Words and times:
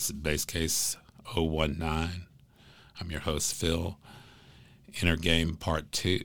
This 0.00 0.08
is 0.08 0.12
Bass 0.16 0.44
Case 0.46 0.96
019. 1.36 1.78
I'm 1.82 3.10
your 3.10 3.20
host, 3.20 3.52
Phil. 3.52 3.98
Inner 5.02 5.16
Game 5.16 5.56
Part 5.56 5.92
2. 5.92 6.22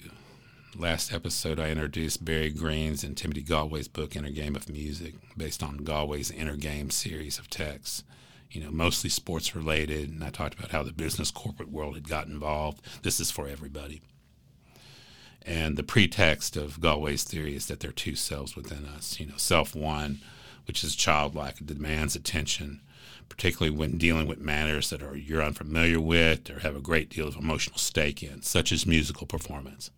Last 0.77 1.11
episode, 1.11 1.59
I 1.59 1.71
introduced 1.71 2.23
Barry 2.23 2.51
Green's 2.51 3.03
and 3.03 3.17
Timothy 3.17 3.43
Gallwey's 3.43 3.89
book, 3.89 4.15
Inner 4.15 4.29
Game 4.29 4.55
of 4.55 4.69
Music, 4.69 5.15
based 5.35 5.61
on 5.61 5.79
Gallwey's 5.81 6.31
Inner 6.31 6.55
Game 6.55 6.89
series 6.89 7.37
of 7.37 7.49
texts. 7.49 8.05
You 8.49 8.63
know, 8.63 8.71
mostly 8.71 9.09
sports 9.09 9.57
related, 9.57 10.09
and 10.09 10.23
I 10.23 10.29
talked 10.29 10.57
about 10.57 10.71
how 10.71 10.81
the 10.81 10.93
business 10.93 11.29
corporate 11.29 11.69
world 11.69 11.95
had 11.95 12.07
got 12.07 12.27
involved. 12.27 12.79
This 13.01 13.19
is 13.19 13.29
for 13.29 13.45
everybody. 13.45 14.01
And 15.45 15.75
the 15.75 15.83
pretext 15.83 16.55
of 16.55 16.79
Gallwey's 16.79 17.25
theory 17.25 17.57
is 17.57 17.65
that 17.65 17.81
there 17.81 17.89
are 17.89 17.93
two 17.93 18.15
selves 18.15 18.55
within 18.55 18.85
us. 18.85 19.19
You 19.19 19.25
know, 19.25 19.35
self 19.35 19.75
one, 19.75 20.21
which 20.65 20.81
is 20.81 20.95
childlike, 20.95 21.65
demands 21.65 22.15
attention, 22.15 22.79
particularly 23.29 23.75
when 23.75 23.97
dealing 23.97 24.27
with 24.27 24.39
matters 24.39 24.89
that 24.89 25.03
are 25.03 25.15
you're 25.15 25.43
unfamiliar 25.43 25.99
with 25.99 26.49
or 26.49 26.59
have 26.59 26.75
a 26.75 26.81
great 26.81 27.09
deal 27.09 27.27
of 27.27 27.35
emotional 27.35 27.77
stake 27.77 28.23
in, 28.23 28.41
such 28.41 28.71
as 28.71 28.85
musical 28.85 29.27
performance. 29.27 29.91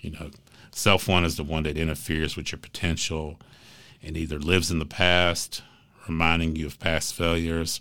You 0.00 0.10
know, 0.10 0.30
self 0.72 1.08
one 1.08 1.24
is 1.24 1.36
the 1.36 1.44
one 1.44 1.62
that 1.62 1.78
interferes 1.78 2.36
with 2.36 2.52
your 2.52 2.58
potential 2.58 3.40
and 4.02 4.16
either 4.16 4.38
lives 4.38 4.70
in 4.70 4.78
the 4.78 4.84
past, 4.84 5.62
reminding 6.06 6.56
you 6.56 6.66
of 6.66 6.78
past 6.78 7.14
failures, 7.14 7.80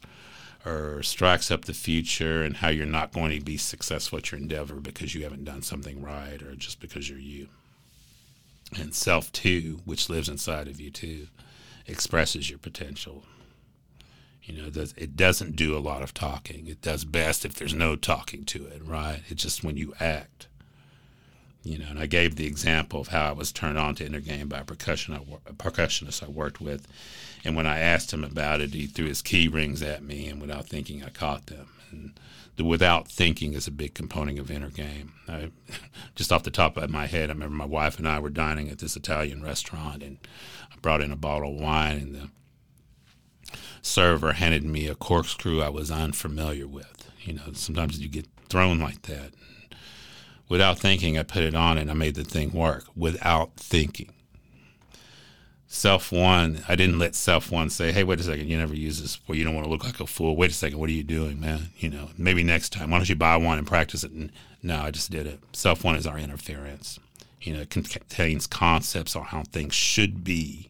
or 0.65 1.03
strikes 1.03 1.51
up 1.51 1.65
the 1.65 1.73
future 1.73 2.43
and 2.43 2.57
how 2.57 2.69
you're 2.69 2.85
not 2.85 3.11
going 3.11 3.37
to 3.37 3.43
be 3.43 3.57
successful 3.57 4.17
at 4.19 4.31
your 4.31 4.39
endeavor 4.39 4.75
because 4.75 5.13
you 5.13 5.23
haven't 5.23 5.43
done 5.43 5.61
something 5.61 6.01
right 6.01 6.41
or 6.41 6.55
just 6.55 6.79
because 6.79 7.09
you're 7.09 7.19
you. 7.19 7.49
And 8.79 8.95
self 8.95 9.31
two, 9.31 9.81
which 9.85 10.09
lives 10.09 10.29
inside 10.29 10.67
of 10.67 10.79
you 10.79 10.89
too, 10.89 11.27
expresses 11.85 12.49
your 12.49 12.59
potential. 12.59 13.23
You 14.43 14.61
know, 14.61 14.69
it 14.97 15.15
doesn't 15.15 15.55
do 15.55 15.77
a 15.77 15.79
lot 15.79 16.01
of 16.01 16.13
talking. 16.13 16.67
It 16.67 16.81
does 16.81 17.05
best 17.05 17.45
if 17.45 17.53
there's 17.53 17.73
no 17.73 17.95
talking 17.95 18.43
to 18.45 18.65
it, 18.65 18.81
right? 18.83 19.21
It's 19.29 19.43
just 19.43 19.63
when 19.63 19.77
you 19.77 19.93
act. 19.99 20.47
You 21.63 21.79
know, 21.79 21.85
and 21.91 21.99
I 21.99 22.07
gave 22.07 22.35
the 22.35 22.45
example 22.45 22.99
of 22.99 23.07
how 23.07 23.29
I 23.29 23.31
was 23.31 23.53
turned 23.53 23.77
on 23.77 23.95
to 23.95 24.05
inner 24.05 24.19
game 24.19 24.49
by 24.49 24.59
a 24.59 24.65
percussion 24.65 25.17
percussionist 25.57 26.21
I 26.21 26.27
worked 26.27 26.59
with, 26.59 26.85
and 27.45 27.55
when 27.55 27.65
I 27.65 27.79
asked 27.79 28.11
him 28.11 28.25
about 28.25 28.59
it, 28.59 28.73
he 28.73 28.85
threw 28.85 29.05
his 29.05 29.21
key 29.21 29.47
rings 29.47 29.81
at 29.81 30.03
me, 30.03 30.27
and 30.27 30.41
without 30.41 30.67
thinking, 30.67 31.03
I 31.03 31.09
caught 31.09 31.45
them. 31.45 31.69
And 31.89 32.19
the 32.57 32.65
without 32.65 33.07
thinking 33.07 33.53
is 33.53 33.65
a 33.65 33.71
big 33.71 33.93
component 33.93 34.39
of 34.39 34.51
inner 34.51 34.69
game. 34.69 35.13
I, 35.25 35.51
just 36.15 36.33
off 36.33 36.43
the 36.43 36.51
top 36.51 36.75
of 36.75 36.89
my 36.89 37.05
head, 37.05 37.29
I 37.29 37.33
remember 37.33 37.55
my 37.55 37.65
wife 37.65 37.97
and 37.97 38.09
I 38.09 38.19
were 38.19 38.29
dining 38.29 38.69
at 38.69 38.79
this 38.79 38.97
Italian 38.97 39.41
restaurant, 39.41 40.03
and 40.03 40.17
I 40.69 40.75
brought 40.81 41.01
in 41.01 41.13
a 41.13 41.15
bottle 41.15 41.55
of 41.55 41.61
wine, 41.61 41.97
and 41.97 42.15
the 42.15 42.29
server 43.83 44.33
handed 44.33 44.63
me 44.63 44.87
a 44.87 44.95
corkscrew 44.95 45.61
I 45.61 45.69
was 45.69 45.91
unfamiliar 45.91 46.65
with. 46.65 47.11
You 47.21 47.33
know, 47.33 47.53
sometimes 47.53 47.99
you 47.99 48.09
get 48.09 48.25
thrown 48.49 48.79
like 48.79 49.03
that 49.03 49.33
without 50.53 50.77
thinking, 50.77 51.17
I 51.17 51.23
put 51.23 51.41
it 51.43 51.55
on 51.55 51.79
and 51.79 51.89
I 51.89 51.95
made 51.95 52.13
the 52.13 52.23
thing 52.23 52.51
work 52.51 52.85
without 52.95 53.55
thinking. 53.55 54.11
Self 55.67 56.11
one, 56.11 56.63
I 56.67 56.75
didn't 56.75 56.99
let 56.99 57.15
self 57.15 57.49
one 57.49 57.71
say, 57.71 57.91
"Hey, 57.91 58.03
wait 58.03 58.19
a 58.19 58.23
second, 58.23 58.47
you 58.47 58.57
never 58.57 58.75
use 58.75 59.01
this 59.01 59.17
before. 59.17 59.35
You 59.35 59.43
don't 59.43 59.55
want 59.55 59.65
to 59.65 59.71
look 59.71 59.83
like 59.83 59.99
a 59.99 60.05
fool. 60.05 60.35
Wait 60.35 60.51
a 60.51 60.53
second, 60.53 60.77
what 60.77 60.89
are 60.89 60.93
you 60.93 61.03
doing, 61.03 61.39
man? 61.39 61.69
You 61.79 61.89
know, 61.89 62.09
maybe 62.15 62.43
next 62.43 62.69
time. 62.71 62.91
Why 62.91 62.99
don't 62.99 63.09
you 63.09 63.15
buy 63.15 63.37
one 63.37 63.57
and 63.57 63.65
practice 63.65 64.03
it?" 64.03 64.11
And 64.11 64.31
no, 64.61 64.79
I 64.79 64.91
just 64.91 65.09
did 65.09 65.25
it. 65.25 65.39
Self 65.53 65.83
one 65.83 65.95
is 65.95 66.05
our 66.05 66.19
interference. 66.19 66.99
You 67.41 67.55
know, 67.55 67.61
it 67.61 67.71
contains 67.71 68.45
concepts 68.45 69.15
on 69.15 69.23
how 69.23 69.41
things 69.51 69.73
should 69.73 70.23
be. 70.23 70.69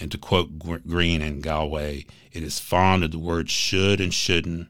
And 0.00 0.10
to 0.12 0.18
quote 0.18 0.58
Green 0.58 1.22
and 1.22 1.42
Gallwey, 1.42 2.06
it 2.32 2.42
is 2.42 2.60
fond 2.60 3.02
of 3.02 3.10
the 3.10 3.18
word 3.18 3.50
should 3.50 4.00
and 4.00 4.14
shouldn't, 4.14 4.68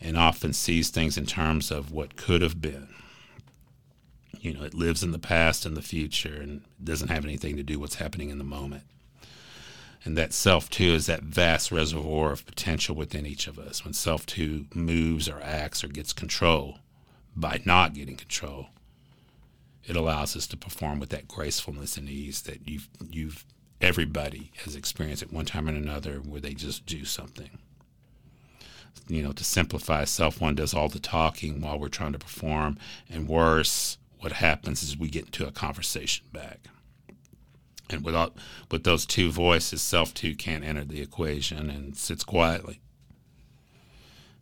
and 0.00 0.16
often 0.16 0.52
sees 0.52 0.90
things 0.90 1.16
in 1.16 1.26
terms 1.26 1.70
of 1.70 1.92
what 1.92 2.16
could 2.16 2.42
have 2.42 2.60
been 2.60 2.88
you 4.40 4.54
know, 4.54 4.62
it 4.62 4.74
lives 4.74 5.02
in 5.02 5.12
the 5.12 5.18
past 5.18 5.66
and 5.66 5.76
the 5.76 5.82
future 5.82 6.40
and 6.40 6.62
doesn't 6.82 7.08
have 7.08 7.24
anything 7.24 7.56
to 7.56 7.62
do 7.62 7.74
with 7.74 7.90
what's 7.90 7.94
happening 7.96 8.30
in 8.30 8.38
the 8.38 8.44
moment. 8.44 8.84
And 10.04 10.16
that 10.16 10.32
self 10.32 10.70
two 10.70 10.92
is 10.92 11.06
that 11.06 11.22
vast 11.22 11.72
reservoir 11.72 12.32
of 12.32 12.46
potential 12.46 12.94
within 12.94 13.26
each 13.26 13.46
of 13.46 13.58
us. 13.58 13.84
When 13.84 13.94
self 13.94 14.26
two 14.26 14.66
moves 14.74 15.28
or 15.28 15.40
acts 15.42 15.82
or 15.82 15.88
gets 15.88 16.12
control 16.12 16.78
by 17.34 17.60
not 17.64 17.94
getting 17.94 18.16
control, 18.16 18.68
it 19.84 19.96
allows 19.96 20.36
us 20.36 20.46
to 20.48 20.56
perform 20.56 21.00
with 21.00 21.10
that 21.10 21.28
gracefulness 21.28 21.96
and 21.96 22.08
ease 22.08 22.42
that 22.42 22.68
you've 22.68 22.88
you've 23.10 23.44
everybody 23.80 24.50
has 24.64 24.74
experienced 24.74 25.22
at 25.22 25.32
one 25.32 25.44
time 25.44 25.68
or 25.68 25.72
another 25.72 26.16
where 26.16 26.40
they 26.40 26.54
just 26.54 26.86
do 26.86 27.04
something. 27.04 27.58
You 29.06 29.22
know, 29.22 29.32
to 29.32 29.44
simplify, 29.44 30.04
self 30.04 30.40
one 30.40 30.54
does 30.54 30.74
all 30.74 30.88
the 30.88 30.98
talking 30.98 31.60
while 31.60 31.78
we're 31.78 31.88
trying 31.88 32.12
to 32.12 32.18
perform, 32.18 32.78
and 33.08 33.28
worse, 33.28 33.98
what 34.20 34.32
happens 34.32 34.82
is 34.82 34.96
we 34.96 35.08
get 35.08 35.26
into 35.26 35.46
a 35.46 35.52
conversation 35.52 36.26
back. 36.32 36.60
And 37.90 38.04
without 38.04 38.34
with 38.70 38.84
those 38.84 39.06
two 39.06 39.30
voices, 39.30 39.80
self 39.80 40.12
two 40.12 40.34
can't 40.34 40.64
enter 40.64 40.84
the 40.84 41.00
equation 41.00 41.70
and 41.70 41.96
sits 41.96 42.24
quietly. 42.24 42.80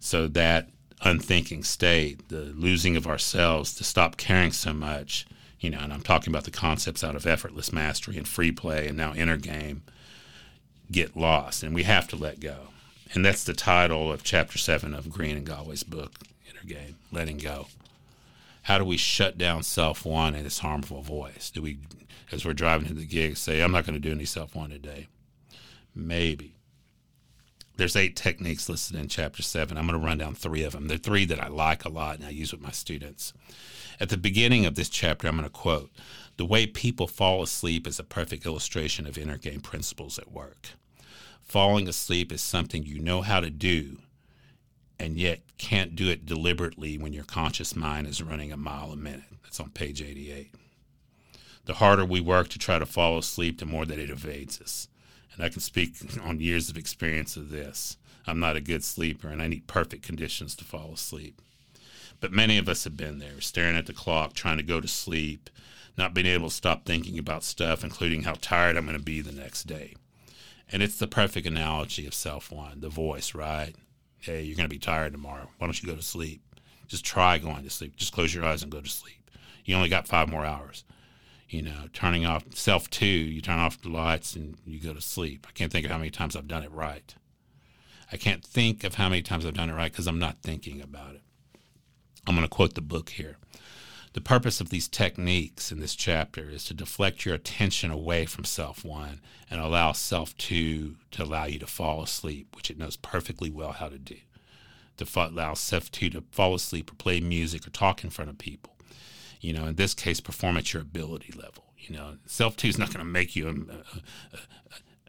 So 0.00 0.26
that 0.28 0.70
unthinking 1.02 1.62
state, 1.62 2.28
the 2.28 2.52
losing 2.56 2.96
of 2.96 3.06
ourselves, 3.06 3.74
to 3.74 3.84
stop 3.84 4.16
caring 4.16 4.52
so 4.52 4.72
much, 4.72 5.26
you 5.60 5.70
know, 5.70 5.78
and 5.78 5.92
I'm 5.92 6.02
talking 6.02 6.32
about 6.32 6.44
the 6.44 6.50
concepts 6.50 7.02
out 7.02 7.16
of 7.16 7.26
effortless 7.26 7.72
mastery 7.72 8.16
and 8.16 8.28
free 8.28 8.52
play 8.52 8.88
and 8.88 8.96
now 8.96 9.14
inner 9.14 9.36
game, 9.36 9.82
get 10.90 11.16
lost. 11.16 11.62
And 11.62 11.74
we 11.74 11.84
have 11.84 12.08
to 12.08 12.16
let 12.16 12.40
go. 12.40 12.68
And 13.14 13.24
that's 13.24 13.44
the 13.44 13.54
title 13.54 14.12
of 14.12 14.22
chapter 14.22 14.58
seven 14.58 14.92
of 14.92 15.10
Green 15.10 15.36
and 15.36 15.46
Gallwey's 15.46 15.84
book, 15.84 16.12
Inner 16.48 16.64
Game, 16.66 16.96
Letting 17.12 17.38
Go 17.38 17.66
how 18.66 18.78
do 18.78 18.84
we 18.84 18.96
shut 18.96 19.38
down 19.38 19.62
self 19.62 20.04
one 20.04 20.34
and 20.34 20.44
its 20.44 20.58
harmful 20.58 21.00
voice? 21.00 21.50
Do 21.50 21.62
we, 21.62 21.78
as 22.32 22.44
we're 22.44 22.52
driving 22.52 22.88
to 22.88 22.94
the 22.94 23.06
gig, 23.06 23.36
say, 23.36 23.60
I'm 23.60 23.70
not 23.70 23.86
going 23.86 23.94
to 23.94 24.00
do 24.00 24.10
any 24.10 24.24
self 24.24 24.56
one 24.56 24.70
today? 24.70 25.06
Maybe. 25.94 26.55
There's 27.76 27.96
eight 27.96 28.16
techniques 28.16 28.68
listed 28.68 28.96
in 28.96 29.08
chapter 29.08 29.42
seven. 29.42 29.76
I'm 29.76 29.86
going 29.86 30.00
to 30.00 30.06
run 30.06 30.18
down 30.18 30.34
three 30.34 30.62
of 30.62 30.72
them. 30.72 30.88
They're 30.88 30.96
three 30.96 31.26
that 31.26 31.42
I 31.42 31.48
like 31.48 31.84
a 31.84 31.90
lot 31.90 32.16
and 32.16 32.24
I 32.24 32.30
use 32.30 32.52
with 32.52 32.62
my 32.62 32.70
students. 32.70 33.34
At 34.00 34.08
the 34.08 34.16
beginning 34.16 34.64
of 34.64 34.74
this 34.74 34.88
chapter, 34.88 35.28
I'm 35.28 35.36
going 35.36 35.44
to 35.44 35.50
quote 35.50 35.90
The 36.36 36.46
way 36.46 36.66
people 36.66 37.06
fall 37.06 37.42
asleep 37.42 37.86
is 37.86 37.98
a 37.98 38.04
perfect 38.04 38.46
illustration 38.46 39.06
of 39.06 39.18
inner 39.18 39.36
game 39.36 39.60
principles 39.60 40.18
at 40.18 40.32
work. 40.32 40.70
Falling 41.42 41.86
asleep 41.86 42.32
is 42.32 42.40
something 42.40 42.82
you 42.82 42.98
know 42.98 43.22
how 43.22 43.40
to 43.40 43.50
do, 43.50 43.98
and 44.98 45.16
yet 45.16 45.40
can't 45.58 45.94
do 45.94 46.08
it 46.08 46.26
deliberately 46.26 46.98
when 46.98 47.12
your 47.12 47.24
conscious 47.24 47.76
mind 47.76 48.06
is 48.06 48.22
running 48.22 48.52
a 48.52 48.56
mile 48.56 48.90
a 48.90 48.96
minute. 48.96 49.22
That's 49.42 49.60
on 49.60 49.70
page 49.70 50.02
88. 50.02 50.52
The 51.66 51.74
harder 51.74 52.04
we 52.04 52.20
work 52.20 52.48
to 52.48 52.58
try 52.58 52.78
to 52.78 52.86
fall 52.86 53.18
asleep, 53.18 53.58
the 53.58 53.66
more 53.66 53.84
that 53.84 53.98
it 53.98 54.10
evades 54.10 54.60
us. 54.60 54.88
And 55.36 55.44
I 55.44 55.48
can 55.48 55.60
speak 55.60 55.94
on 56.22 56.40
years 56.40 56.68
of 56.68 56.76
experience 56.76 57.36
of 57.36 57.50
this. 57.50 57.96
I'm 58.26 58.40
not 58.40 58.56
a 58.56 58.60
good 58.60 58.82
sleeper, 58.82 59.28
and 59.28 59.40
I 59.40 59.48
need 59.48 59.66
perfect 59.66 60.02
conditions 60.02 60.56
to 60.56 60.64
fall 60.64 60.92
asleep. 60.92 61.40
But 62.20 62.32
many 62.32 62.58
of 62.58 62.68
us 62.68 62.84
have 62.84 62.96
been 62.96 63.18
there, 63.18 63.40
staring 63.40 63.76
at 63.76 63.86
the 63.86 63.92
clock, 63.92 64.32
trying 64.32 64.56
to 64.56 64.62
go 64.62 64.80
to 64.80 64.88
sleep, 64.88 65.50
not 65.96 66.14
being 66.14 66.26
able 66.26 66.48
to 66.48 66.54
stop 66.54 66.84
thinking 66.84 67.18
about 67.18 67.44
stuff, 67.44 67.84
including 67.84 68.22
how 68.22 68.34
tired 68.40 68.76
I'm 68.76 68.86
going 68.86 68.98
to 68.98 69.04
be 69.04 69.20
the 69.20 69.32
next 69.32 69.64
day. 69.64 69.94
And 70.72 70.82
it's 70.82 70.98
the 70.98 71.06
perfect 71.06 71.46
analogy 71.46 72.06
of 72.06 72.14
self 72.14 72.50
one, 72.50 72.80
the 72.80 72.88
voice, 72.88 73.34
right? 73.34 73.74
hey, 74.26 74.42
you're 74.42 74.56
going 74.56 74.68
to 74.68 74.74
be 74.74 74.78
tired 74.78 75.12
tomorrow. 75.12 75.48
Why 75.58 75.66
don't 75.66 75.80
you 75.80 75.88
go 75.88 75.94
to 75.94 76.02
sleep? 76.02 76.42
Just 76.88 77.04
try 77.04 77.38
going 77.38 77.62
to 77.62 77.70
sleep. 77.70 77.96
Just 77.96 78.12
close 78.12 78.34
your 78.34 78.44
eyes 78.44 78.62
and 78.62 78.72
go 78.72 78.80
to 78.80 78.88
sleep. 78.88 79.30
You 79.64 79.76
only 79.76 79.88
got 79.88 80.08
five 80.08 80.28
more 80.28 80.44
hours. 80.44 80.84
You 81.48 81.62
know, 81.62 81.88
turning 81.92 82.26
off 82.26 82.44
self 82.54 82.90
two, 82.90 83.06
you 83.06 83.40
turn 83.40 83.58
off 83.58 83.80
the 83.80 83.88
lights 83.88 84.34
and 84.34 84.56
you 84.66 84.80
go 84.80 84.94
to 84.94 85.00
sleep. 85.00 85.46
I 85.48 85.52
can't 85.52 85.70
think 85.70 85.84
of 85.84 85.92
how 85.92 85.98
many 85.98 86.10
times 86.10 86.34
I've 86.34 86.48
done 86.48 86.64
it 86.64 86.72
right. 86.72 87.14
I 88.10 88.16
can't 88.16 88.44
think 88.44 88.84
of 88.84 88.94
how 88.94 89.08
many 89.08 89.22
times 89.22 89.46
I've 89.46 89.54
done 89.54 89.70
it 89.70 89.74
right 89.74 89.90
because 89.90 90.06
I'm 90.06 90.18
not 90.18 90.42
thinking 90.42 90.80
about 90.80 91.14
it. 91.14 91.22
I'm 92.26 92.34
going 92.34 92.46
to 92.46 92.54
quote 92.54 92.74
the 92.74 92.80
book 92.80 93.10
here. 93.10 93.36
The 94.12 94.20
purpose 94.20 94.60
of 94.60 94.70
these 94.70 94.88
techniques 94.88 95.70
in 95.70 95.78
this 95.78 95.94
chapter 95.94 96.48
is 96.48 96.64
to 96.64 96.74
deflect 96.74 97.24
your 97.24 97.34
attention 97.34 97.90
away 97.90 98.24
from 98.24 98.44
self 98.44 98.84
one 98.84 99.20
and 99.50 99.60
allow 99.60 99.92
self 99.92 100.36
two 100.38 100.96
to 101.12 101.22
allow 101.22 101.44
you 101.44 101.58
to 101.58 101.66
fall 101.66 102.02
asleep, 102.02 102.56
which 102.56 102.70
it 102.70 102.78
knows 102.78 102.96
perfectly 102.96 103.50
well 103.50 103.72
how 103.72 103.88
to 103.88 103.98
do. 103.98 104.16
To 104.96 105.06
allow 105.14 105.54
self 105.54 105.92
two 105.92 106.10
to 106.10 106.22
fall 106.32 106.54
asleep 106.54 106.90
or 106.90 106.94
play 106.94 107.20
music 107.20 107.66
or 107.66 107.70
talk 107.70 108.02
in 108.02 108.10
front 108.10 108.30
of 108.30 108.38
people. 108.38 108.75
You 109.40 109.52
know, 109.52 109.66
in 109.66 109.76
this 109.76 109.94
case, 109.94 110.20
perform 110.20 110.56
at 110.56 110.72
your 110.72 110.82
ability 110.82 111.32
level. 111.36 111.64
You 111.78 111.96
know, 111.96 112.16
self 112.26 112.56
two 112.56 112.68
is 112.68 112.78
not 112.78 112.88
going 112.88 113.04
to 113.04 113.04
make 113.04 113.36
you 113.36 113.48
a, 113.48 113.50
a, 113.50 114.40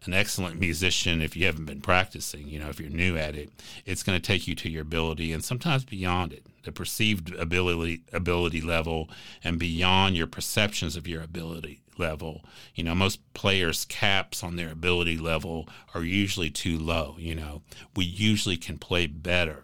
an 0.06 0.14
excellent 0.14 0.60
musician 0.60 1.22
if 1.22 1.36
you 1.36 1.46
haven't 1.46 1.66
been 1.66 1.82
practicing. 1.82 2.48
You 2.48 2.60
know, 2.60 2.70
if 2.70 2.80
you're 2.80 2.90
new 2.90 3.18
at 3.18 3.36
it, 3.36 3.50
it's 3.86 4.04
going 4.04 4.20
to 4.20 4.26
take 4.26 4.48
you 4.48 4.56
to 4.56 4.70
your 4.70 4.84
ability 4.84 5.34
and 5.34 5.44
sometimes 5.44 5.86
beyond 5.86 6.34
it 6.34 6.44
the 6.68 6.72
perceived 6.74 7.34
ability 7.36 8.02
ability 8.12 8.60
level 8.60 9.10
and 9.42 9.58
beyond 9.58 10.18
your 10.18 10.28
perceptions 10.28 10.98
of 10.98 11.08
your 11.08 11.22
ability 11.24 11.80
level. 11.98 12.44
You 12.76 12.84
know, 12.84 12.94
most 12.94 13.22
players' 13.34 13.86
caps 13.86 14.44
on 14.44 14.58
their 14.58 14.70
ability 14.70 15.18
level 15.18 15.70
are 15.96 16.04
usually 16.04 16.50
too 16.50 16.78
low. 16.78 17.16
You 17.18 17.36
know, 17.36 17.62
we 17.96 18.04
usually 18.04 18.58
can 18.58 18.78
play 18.78 19.08
better 19.08 19.64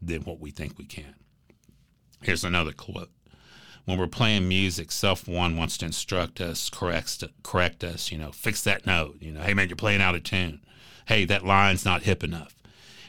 than 0.00 0.22
what 0.22 0.38
we 0.38 0.52
think 0.52 0.78
we 0.78 0.84
can. 0.84 1.16
Here's 2.22 2.44
another 2.44 2.72
quote. 2.72 3.10
When 3.88 3.96
we're 3.96 4.06
playing 4.06 4.46
music, 4.46 4.92
self 4.92 5.26
one 5.26 5.56
wants 5.56 5.78
to 5.78 5.86
instruct 5.86 6.42
us, 6.42 6.68
correct, 6.68 7.24
correct 7.42 7.82
us, 7.82 8.12
you 8.12 8.18
know, 8.18 8.32
fix 8.32 8.62
that 8.64 8.84
note. 8.84 9.16
You 9.18 9.32
know, 9.32 9.40
hey 9.40 9.54
man, 9.54 9.70
you're 9.70 9.76
playing 9.76 10.02
out 10.02 10.14
of 10.14 10.24
tune. 10.24 10.60
Hey, 11.06 11.24
that 11.24 11.42
line's 11.42 11.86
not 11.86 12.02
hip 12.02 12.22
enough. 12.22 12.54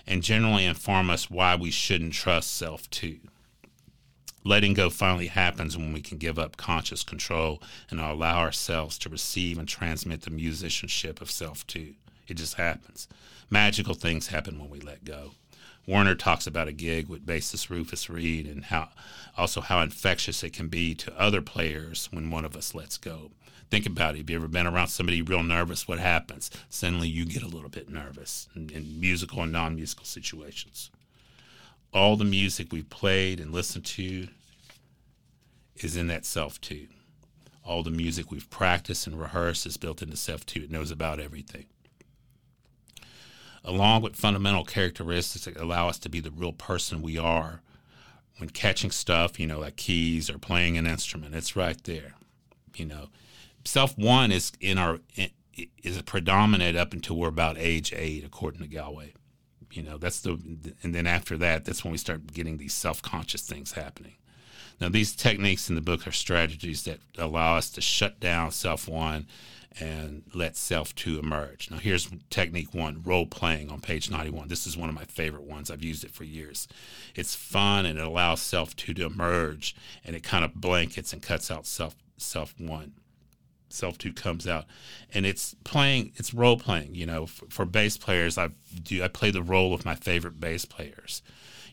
And 0.08 0.24
generally 0.24 0.64
inform 0.64 1.10
us 1.10 1.30
why 1.30 1.58
we 1.58 1.70
shouldn't 1.70 2.14
trust 2.14 2.56
self 2.56 2.90
two 2.90 3.20
letting 4.46 4.74
go 4.74 4.90
finally 4.90 5.28
happens 5.28 5.76
when 5.76 5.92
we 5.92 6.00
can 6.00 6.18
give 6.18 6.40
up 6.40 6.56
conscious 6.56 7.04
control 7.04 7.62
and 7.90 8.00
allow 8.00 8.40
ourselves 8.40 8.98
to 9.00 9.10
receive 9.10 9.58
and 9.58 9.68
transmit 9.68 10.22
the 10.22 10.30
musicianship 10.30 11.20
of 11.20 11.30
self 11.30 11.68
two. 11.68 11.96
It 12.30 12.36
just 12.36 12.54
happens. 12.54 13.10
Magical 13.50 13.96
things 13.96 14.28
happen 14.28 14.58
when 14.58 14.70
we 14.70 14.80
let 14.80 15.04
go. 15.04 15.32
Werner 15.90 16.14
talks 16.14 16.46
about 16.46 16.68
a 16.68 16.72
gig 16.72 17.10
with 17.10 17.26
bassist 17.26 17.72
Rufus 17.72 18.12
Reid 18.12 18.46
and 18.46 18.66
how 18.66 18.90
also 19.36 19.60
how 19.60 19.82
infectious 19.82 20.44
it 20.44 20.54
can 20.54 20.68
be 20.68 20.94
to 20.94 21.20
other 21.20 21.42
players 21.42 22.10
when 22.12 22.30
one 22.30 22.46
of 22.46 22.56
us 22.56 22.76
lets 22.76 22.96
go. 22.96 23.32
Think 23.72 23.88
about 23.88 24.14
it. 24.14 24.20
Have 24.20 24.30
you 24.30 24.36
ever 24.36 24.48
been 24.48 24.68
around 24.68 24.90
somebody 24.90 25.24
real 25.24 25.42
nervous? 25.42 25.88
What 25.88 25.98
happens? 25.98 26.52
Suddenly 26.70 27.08
you 27.08 27.26
get 27.26 27.42
a 27.42 27.48
little 27.48 27.70
bit 27.70 27.90
nervous 27.90 28.48
in, 28.56 28.70
in 28.70 29.00
musical 29.00 29.42
and 29.42 29.52
non 29.52 29.78
musical 29.78 30.06
situations. 30.06 30.92
All 31.92 32.16
the 32.16 32.24
music 32.24 32.72
we 32.72 32.84
played 32.84 33.40
and 33.40 33.52
listened 33.52 33.86
to 33.86 34.28
is 35.78 35.98
in 35.98 36.06
that 36.06 36.24
self 36.24 36.62
two. 36.62 36.86
All 37.66 37.82
the 37.82 37.90
music 37.90 38.30
we've 38.30 38.50
practiced 38.52 39.08
and 39.08 39.20
rehearsed 39.20 39.66
is 39.66 39.78
built 39.78 40.04
into 40.04 40.18
self 40.18 40.46
two. 40.46 40.66
It 40.66 40.72
knows 40.72 40.92
about 40.92 41.20
everything. 41.20 41.66
Along 43.64 44.02
with 44.02 44.16
fundamental 44.16 44.64
characteristics 44.64 45.46
that 45.46 45.58
allow 45.58 45.90
us 45.90 46.00
to 46.00 46.10
be 46.10 46.20
the 46.20 46.32
real 46.32 46.54
person 46.54 47.02
we 47.02 47.18
are 47.18 47.62
when 48.38 48.50
catching 48.50 48.90
stuff, 48.90 49.40
you 49.40 49.46
know, 49.46 49.60
like 49.60 49.76
keys 49.76 50.30
or 50.30 50.38
playing 50.38 50.78
an 50.78 50.88
instrument, 50.88 51.36
it's 51.36 51.56
right 51.56 51.82
there. 51.84 52.14
You 52.76 52.86
know, 52.86 53.10
self 53.66 53.98
one 53.98 54.32
is 54.32 54.52
in 54.60 54.78
our 54.78 55.00
is 55.84 56.02
predominant 56.04 56.78
up 56.78 56.94
until 56.94 57.18
we're 57.18 57.28
about 57.28 57.58
age 57.58 57.94
eight, 57.94 58.24
according 58.24 58.62
to 58.62 58.68
Gallwey. 58.68 59.14
You 59.72 59.84
know, 59.84 59.98
that's 59.98 60.22
the 60.22 60.40
and 60.82 60.96
then 60.96 61.06
after 61.06 61.38
that, 61.38 61.66
that's 61.66 61.84
when 61.84 61.92
we 61.92 61.98
start 61.98 62.34
getting 62.34 62.58
these 62.58 62.74
self 62.74 63.02
conscious 63.02 63.42
things 63.42 63.74
happening. 63.74 64.16
Now, 64.80 64.88
these 64.88 65.14
techniques 65.14 65.68
in 65.68 65.76
the 65.76 65.82
book 65.82 66.08
are 66.08 66.14
strategies 66.14 66.84
that 66.86 67.00
allow 67.18 67.58
us 67.58 67.70
to 67.72 67.82
shut 67.82 68.20
down 68.20 68.52
self 68.52 68.88
one 68.88 69.28
and 69.80 70.24
let 70.34 70.56
self 70.56 70.94
two 70.96 71.20
emerge. 71.20 71.72
Now, 71.72 71.78
here's 71.78 72.10
technique 72.30 72.74
one 72.74 73.02
role 73.04 73.26
playing 73.26 73.70
on 73.70 73.82
page 73.82 74.10
91. 74.10 74.48
This 74.48 74.68
is 74.68 74.78
one 74.78 74.90
of 74.90 74.96
my 74.96 75.06
favorite 75.06 75.44
ones. 75.44 75.72
I've 75.72 75.84
used 75.84 76.04
it 76.04 76.12
for 76.12 76.24
years. 76.24 76.68
It's 77.16 77.36
fun 77.36 77.86
and 77.86 77.98
it 77.98 78.06
allows 78.06 78.42
self 78.42 78.76
two 78.76 78.94
to 78.96 79.06
emerge 79.06 79.76
and 80.04 80.16
it 80.16 80.24
kind 80.24 80.44
of 80.44 80.56
blankets 80.56 81.14
and 81.14 81.22
cuts 81.22 81.50
out 81.50 81.66
self 81.66 81.96
self 82.18 82.54
one 82.60 82.94
self 83.70 83.98
two 83.98 84.12
comes 84.12 84.48
out 84.48 84.66
and 85.14 85.26
it's 85.26 85.56
playing 85.64 86.12
it's 86.16 86.34
role 86.34 86.58
playing 86.58 86.96
you 86.96 87.06
know 87.06 87.28
for, 87.28 87.46
for 87.50 87.66
bass 87.66 87.98
players 87.98 88.36
i 88.36 88.50
do 88.82 89.04
i 89.04 89.08
play 89.08 89.30
the 89.30 89.44
role 89.44 89.76
of 89.76 89.86
my 89.86 89.94
favorite 89.94 90.40
bass 90.40 90.66
players 90.66 91.22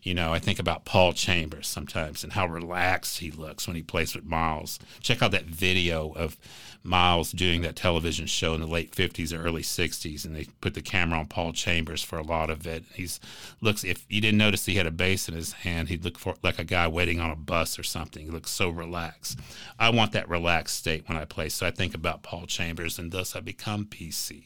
you 0.06 0.14
know, 0.14 0.32
I 0.32 0.38
think 0.38 0.60
about 0.60 0.84
Paul 0.84 1.12
Chambers 1.14 1.66
sometimes 1.66 2.22
and 2.22 2.34
how 2.34 2.46
relaxed 2.46 3.18
he 3.18 3.32
looks 3.32 3.66
when 3.66 3.74
he 3.74 3.82
plays 3.82 4.14
with 4.14 4.24
Miles. 4.24 4.78
Check 5.00 5.20
out 5.20 5.32
that 5.32 5.46
video 5.46 6.12
of 6.12 6.36
Miles 6.84 7.32
doing 7.32 7.62
that 7.62 7.74
television 7.74 8.26
show 8.26 8.54
in 8.54 8.60
the 8.60 8.68
late 8.68 8.92
50s 8.92 9.36
or 9.36 9.42
early 9.42 9.62
60s, 9.62 10.24
and 10.24 10.36
they 10.36 10.44
put 10.60 10.74
the 10.74 10.80
camera 10.80 11.18
on 11.18 11.26
Paul 11.26 11.52
Chambers 11.52 12.04
for 12.04 12.18
a 12.18 12.22
lot 12.22 12.50
of 12.50 12.68
it. 12.68 12.84
He's 12.94 13.18
looks 13.60 13.82
if 13.82 14.06
you 14.08 14.20
didn't 14.20 14.38
notice 14.38 14.64
he 14.64 14.76
had 14.76 14.86
a 14.86 14.92
bass 14.92 15.28
in 15.28 15.34
his 15.34 15.52
hand, 15.52 15.88
he'd 15.88 16.04
look 16.04 16.20
for 16.20 16.36
like 16.40 16.60
a 16.60 16.64
guy 16.64 16.86
waiting 16.86 17.18
on 17.18 17.32
a 17.32 17.36
bus 17.36 17.76
or 17.76 17.82
something. 17.82 18.26
He 18.26 18.30
looks 18.30 18.52
so 18.52 18.68
relaxed. 18.68 19.40
I 19.76 19.90
want 19.90 20.12
that 20.12 20.28
relaxed 20.28 20.76
state 20.76 21.08
when 21.08 21.18
I 21.18 21.24
play, 21.24 21.48
so 21.48 21.66
I 21.66 21.72
think 21.72 21.96
about 21.96 22.22
Paul 22.22 22.46
Chambers, 22.46 22.96
and 22.96 23.10
thus 23.10 23.34
I 23.34 23.40
become 23.40 23.86
PC. 23.86 24.44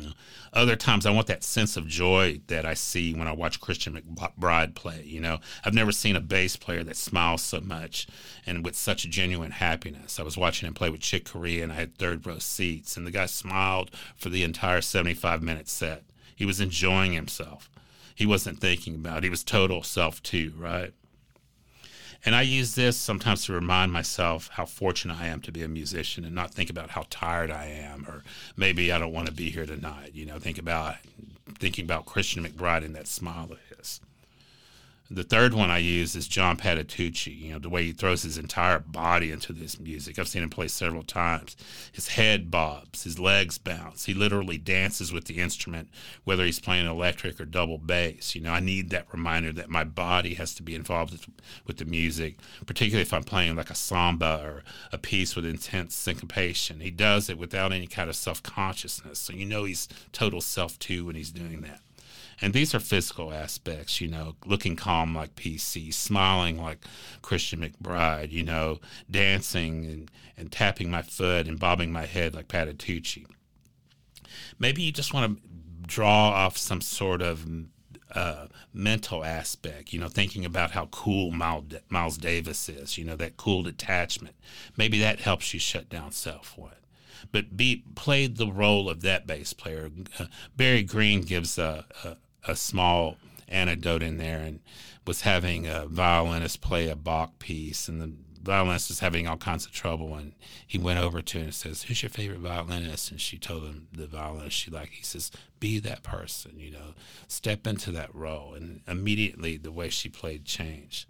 Mm-hmm. 0.00 0.10
Other 0.52 0.76
times, 0.76 1.06
I 1.06 1.10
want 1.10 1.26
that 1.26 1.44
sense 1.44 1.76
of 1.76 1.86
joy 1.86 2.40
that 2.46 2.64
I 2.64 2.74
see 2.74 3.14
when 3.14 3.28
I 3.28 3.32
watch 3.32 3.60
Christian 3.60 4.00
McBride 4.00 4.74
play. 4.74 5.02
You 5.04 5.20
know, 5.20 5.38
I've 5.64 5.74
never 5.74 5.92
seen 5.92 6.16
a 6.16 6.20
bass 6.20 6.56
player 6.56 6.82
that 6.84 6.96
smiles 6.96 7.42
so 7.42 7.60
much 7.60 8.06
and 8.46 8.64
with 8.64 8.76
such 8.76 9.08
genuine 9.08 9.52
happiness. 9.52 10.18
I 10.18 10.22
was 10.22 10.36
watching 10.36 10.66
him 10.66 10.74
play 10.74 10.90
with 10.90 11.00
Chick 11.00 11.24
Corea, 11.26 11.62
and 11.62 11.72
I 11.72 11.76
had 11.76 11.96
third 11.96 12.26
row 12.26 12.38
seats, 12.38 12.96
and 12.96 13.06
the 13.06 13.10
guy 13.10 13.26
smiled 13.26 13.90
for 14.16 14.28
the 14.28 14.42
entire 14.42 14.80
75 14.80 15.42
minute 15.42 15.68
set. 15.68 16.04
He 16.34 16.44
was 16.44 16.60
enjoying 16.60 17.12
himself. 17.12 17.70
He 18.14 18.26
wasn't 18.26 18.60
thinking 18.60 18.94
about 18.94 19.18
it. 19.18 19.24
He 19.24 19.30
was 19.30 19.44
total 19.44 19.82
self, 19.82 20.22
two, 20.22 20.52
right? 20.56 20.92
And 22.26 22.34
I 22.34 22.42
use 22.42 22.74
this 22.74 22.96
sometimes 22.96 23.44
to 23.44 23.52
remind 23.52 23.92
myself 23.92 24.48
how 24.52 24.66
fortunate 24.66 25.16
I 25.16 25.28
am 25.28 25.40
to 25.42 25.52
be 25.52 25.62
a 25.62 25.68
musician 25.68 26.24
and 26.24 26.34
not 26.34 26.52
think 26.52 26.70
about 26.70 26.90
how 26.90 27.06
tired 27.08 27.52
I 27.52 27.66
am 27.66 28.04
or 28.08 28.24
maybe 28.56 28.90
I 28.90 28.98
don't 28.98 29.12
want 29.12 29.28
to 29.28 29.32
be 29.32 29.48
here 29.48 29.64
tonight. 29.64 30.10
You 30.12 30.26
know, 30.26 30.40
think 30.40 30.58
about 30.58 30.96
thinking 31.60 31.84
about 31.84 32.04
Christian 32.04 32.44
McBride 32.44 32.84
and 32.84 32.96
that 32.96 33.06
smile 33.06 33.48
of 33.52 33.60
his. 33.78 34.00
The 35.08 35.22
third 35.22 35.54
one 35.54 35.70
I 35.70 35.78
use 35.78 36.16
is 36.16 36.26
John 36.26 36.56
Patitucci. 36.56 37.42
You 37.42 37.52
know, 37.52 37.58
the 37.60 37.68
way 37.68 37.84
he 37.84 37.92
throws 37.92 38.22
his 38.22 38.38
entire 38.38 38.80
body 38.80 39.30
into 39.30 39.52
this 39.52 39.78
music. 39.78 40.18
I've 40.18 40.26
seen 40.26 40.42
him 40.42 40.50
play 40.50 40.66
several 40.66 41.04
times. 41.04 41.56
His 41.92 42.08
head 42.08 42.50
bobs, 42.50 43.04
his 43.04 43.16
legs 43.16 43.56
bounce. 43.56 44.06
He 44.06 44.14
literally 44.14 44.58
dances 44.58 45.12
with 45.12 45.26
the 45.26 45.38
instrument, 45.38 45.90
whether 46.24 46.44
he's 46.44 46.58
playing 46.58 46.86
electric 46.86 47.40
or 47.40 47.44
double 47.44 47.78
bass. 47.78 48.34
You 48.34 48.40
know, 48.40 48.50
I 48.50 48.58
need 48.58 48.90
that 48.90 49.06
reminder 49.12 49.52
that 49.52 49.70
my 49.70 49.84
body 49.84 50.34
has 50.34 50.54
to 50.56 50.64
be 50.64 50.74
involved 50.74 51.12
with, 51.12 51.28
with 51.68 51.76
the 51.76 51.84
music, 51.84 52.36
particularly 52.66 53.02
if 53.02 53.12
I'm 53.12 53.22
playing 53.22 53.54
like 53.54 53.70
a 53.70 53.76
samba 53.76 54.40
or 54.42 54.64
a 54.90 54.98
piece 54.98 55.36
with 55.36 55.46
intense 55.46 55.94
syncopation. 55.94 56.80
He 56.80 56.90
does 56.90 57.30
it 57.30 57.38
without 57.38 57.72
any 57.72 57.86
kind 57.86 58.10
of 58.10 58.16
self 58.16 58.42
consciousness. 58.42 59.20
So 59.20 59.34
you 59.34 59.46
know 59.46 59.62
he's 59.62 59.88
total 60.10 60.40
self 60.40 60.80
two 60.80 61.06
when 61.06 61.14
he's 61.14 61.30
doing 61.30 61.60
that. 61.60 61.80
And 62.42 62.52
these 62.52 62.74
are 62.74 62.80
physical 62.80 63.32
aspects, 63.32 64.00
you 64.00 64.08
know, 64.08 64.36
looking 64.44 64.76
calm 64.76 65.14
like 65.14 65.36
PC, 65.36 65.92
smiling 65.92 66.60
like 66.60 66.84
Christian 67.22 67.60
McBride, 67.60 68.30
you 68.30 68.42
know, 68.42 68.80
dancing 69.10 69.86
and, 69.86 70.10
and 70.36 70.52
tapping 70.52 70.90
my 70.90 71.02
foot 71.02 71.48
and 71.48 71.58
bobbing 71.58 71.92
my 71.92 72.04
head 72.04 72.34
like 72.34 72.48
Patitucci. 72.48 73.26
Maybe 74.58 74.82
you 74.82 74.92
just 74.92 75.14
want 75.14 75.36
to 75.36 75.42
draw 75.86 76.28
off 76.30 76.58
some 76.58 76.82
sort 76.82 77.22
of 77.22 77.46
uh, 78.14 78.46
mental 78.72 79.24
aspect, 79.24 79.92
you 79.92 79.98
know, 79.98 80.08
thinking 80.08 80.44
about 80.44 80.72
how 80.72 80.86
cool 80.86 81.30
Miles 81.30 82.18
Davis 82.18 82.68
is, 82.68 82.98
you 82.98 83.04
know, 83.04 83.16
that 83.16 83.38
cool 83.38 83.62
detachment. 83.62 84.36
Maybe 84.76 84.98
that 85.00 85.20
helps 85.20 85.54
you 85.54 85.60
shut 85.60 85.88
down 85.88 86.12
self 86.12 86.56
one 86.58 86.72
but 87.32 87.56
be 87.56 87.82
played 87.94 88.36
the 88.36 88.46
role 88.46 88.88
of 88.88 89.02
that 89.02 89.26
bass 89.26 89.52
player. 89.52 89.90
Uh, 90.18 90.26
Barry 90.56 90.82
Green 90.82 91.22
gives 91.22 91.58
a, 91.58 91.84
a, 92.04 92.16
a 92.46 92.56
small 92.56 93.16
anecdote 93.48 94.02
in 94.02 94.18
there 94.18 94.40
and 94.40 94.60
was 95.06 95.22
having 95.22 95.66
a 95.66 95.86
violinist 95.86 96.60
play 96.60 96.88
a 96.88 96.96
Bach 96.96 97.38
piece, 97.38 97.88
and 97.88 98.00
the 98.00 98.12
violinist 98.42 98.88
was 98.88 99.00
having 99.00 99.26
all 99.26 99.36
kinds 99.36 99.66
of 99.66 99.72
trouble. 99.72 100.14
And 100.16 100.32
he 100.66 100.78
went 100.78 100.98
over 100.98 101.20
to 101.20 101.38
her 101.38 101.44
and 101.44 101.54
says, 101.54 101.84
"Who's 101.84 102.02
your 102.02 102.10
favorite 102.10 102.40
violinist?" 102.40 103.10
And 103.10 103.20
she 103.20 103.38
told 103.38 103.64
him 103.64 103.88
the 103.92 104.06
violinist 104.06 104.56
she 104.56 104.70
liked. 104.70 104.94
He 104.94 105.02
says, 105.02 105.30
"Be 105.60 105.78
that 105.80 106.02
person, 106.02 106.58
you 106.58 106.70
know, 106.70 106.94
step 107.28 107.66
into 107.66 107.92
that 107.92 108.14
role." 108.14 108.54
And 108.54 108.82
immediately, 108.86 109.56
the 109.56 109.72
way 109.72 109.88
she 109.88 110.08
played 110.08 110.44
changed. 110.44 111.06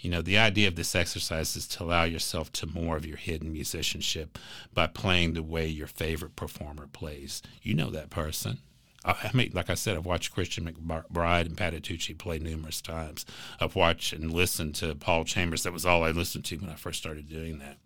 You 0.00 0.10
know, 0.10 0.22
the 0.22 0.38
idea 0.38 0.66
of 0.66 0.76
this 0.76 0.94
exercise 0.94 1.56
is 1.56 1.66
to 1.68 1.84
allow 1.84 2.04
yourself 2.04 2.50
to 2.54 2.66
more 2.66 2.96
of 2.96 3.04
your 3.04 3.18
hidden 3.18 3.52
musicianship 3.52 4.38
by 4.72 4.86
playing 4.86 5.34
the 5.34 5.42
way 5.42 5.68
your 5.68 5.86
favorite 5.86 6.36
performer 6.36 6.86
plays. 6.86 7.42
You 7.62 7.74
know 7.74 7.90
that 7.90 8.08
person. 8.08 8.60
I 9.04 9.30
mean, 9.32 9.52
like 9.54 9.70
I 9.70 9.74
said, 9.74 9.96
I've 9.96 10.04
watched 10.04 10.34
Christian 10.34 10.70
McBride 10.70 11.46
and 11.46 11.56
Patitucci 11.56 12.18
play 12.18 12.38
numerous 12.38 12.82
times. 12.82 13.24
I've 13.58 13.74
watched 13.74 14.12
and 14.12 14.30
listened 14.30 14.74
to 14.76 14.94
Paul 14.94 15.24
Chambers. 15.24 15.62
That 15.62 15.72
was 15.72 15.86
all 15.86 16.04
I 16.04 16.10
listened 16.10 16.44
to 16.46 16.56
when 16.58 16.68
I 16.68 16.74
first 16.74 16.98
started 16.98 17.28
doing 17.28 17.58
that. 17.60 17.78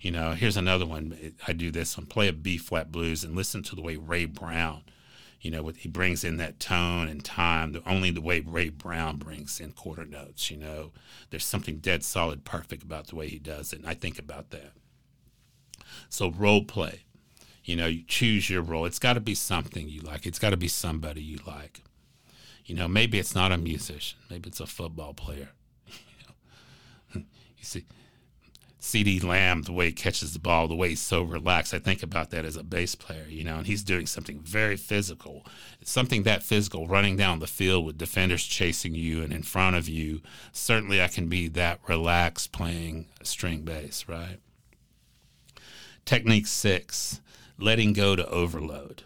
You 0.00 0.10
know, 0.10 0.32
here's 0.32 0.56
another 0.56 0.84
one. 0.84 1.34
I 1.46 1.52
do 1.52 1.70
this 1.70 1.96
one. 1.96 2.06
Play 2.06 2.28
a 2.28 2.32
B 2.32 2.58
flat 2.58 2.92
blues 2.92 3.24
and 3.24 3.34
listen 3.34 3.62
to 3.62 3.74
the 3.74 3.80
way 3.82 3.96
Ray 3.96 4.26
Brown, 4.26 4.82
you 5.40 5.50
know, 5.50 5.68
he 5.68 5.88
brings 5.88 6.22
in 6.22 6.36
that 6.36 6.60
tone 6.60 7.08
and 7.08 7.24
time. 7.24 7.72
The, 7.72 7.82
only 7.88 8.10
the 8.10 8.20
way 8.20 8.40
Ray 8.40 8.68
Brown 8.68 9.16
brings 9.16 9.58
in 9.58 9.72
quarter 9.72 10.04
notes. 10.04 10.50
You 10.50 10.56
know, 10.56 10.92
there's 11.30 11.44
something 11.44 11.78
dead 11.78 12.04
solid, 12.04 12.44
perfect 12.44 12.82
about 12.82 13.08
the 13.08 13.16
way 13.16 13.28
he 13.28 13.38
does 13.38 13.72
it. 13.72 13.80
And 13.80 13.88
I 13.88 13.94
think 13.94 14.18
about 14.18 14.50
that. 14.50 14.72
So 16.08 16.30
role 16.30 16.64
play 16.64 17.04
you 17.64 17.76
know, 17.76 17.86
you 17.86 18.02
choose 18.06 18.50
your 18.50 18.62
role. 18.62 18.86
It's 18.86 18.98
got 18.98 19.14
to 19.14 19.20
be 19.20 19.34
something 19.34 19.88
you 19.88 20.00
like. 20.00 20.26
It's 20.26 20.38
got 20.38 20.50
to 20.50 20.56
be 20.56 20.68
somebody 20.68 21.22
you 21.22 21.38
like. 21.46 21.82
You 22.64 22.74
know, 22.74 22.88
maybe 22.88 23.18
it's 23.18 23.34
not 23.34 23.52
a 23.52 23.58
musician. 23.58 24.18
Maybe 24.30 24.48
it's 24.48 24.60
a 24.60 24.66
football 24.66 25.14
player. 25.14 25.50
you 27.14 27.24
see, 27.60 27.84
CeeDee 28.82 29.22
Lamb, 29.22 29.62
the 29.62 29.72
way 29.72 29.86
he 29.86 29.92
catches 29.92 30.32
the 30.32 30.40
ball, 30.40 30.66
the 30.66 30.74
way 30.74 30.88
he's 30.88 31.00
so 31.00 31.22
relaxed, 31.22 31.72
I 31.72 31.78
think 31.78 32.02
about 32.02 32.30
that 32.30 32.44
as 32.44 32.56
a 32.56 32.64
bass 32.64 32.96
player, 32.96 33.26
you 33.28 33.44
know, 33.44 33.58
and 33.58 33.66
he's 33.66 33.84
doing 33.84 34.06
something 34.06 34.40
very 34.40 34.76
physical. 34.76 35.46
something 35.84 36.24
that 36.24 36.42
physical, 36.42 36.88
running 36.88 37.16
down 37.16 37.38
the 37.38 37.46
field 37.46 37.86
with 37.86 37.96
defenders 37.96 38.44
chasing 38.44 38.94
you 38.94 39.22
and 39.22 39.32
in 39.32 39.44
front 39.44 39.76
of 39.76 39.88
you. 39.88 40.20
Certainly, 40.50 41.00
I 41.00 41.06
can 41.08 41.28
be 41.28 41.46
that 41.48 41.78
relaxed 41.88 42.50
playing 42.50 43.06
string 43.22 43.62
bass, 43.62 44.06
right? 44.08 44.38
Technique 46.04 46.48
six, 46.48 47.20
letting 47.62 47.92
go 47.92 48.16
to 48.16 48.28
overload. 48.28 49.04